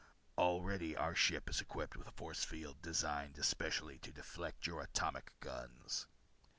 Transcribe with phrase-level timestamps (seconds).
[0.35, 5.31] Already our ship is equipped with a force field designed especially to deflect your atomic
[5.41, 6.07] guns."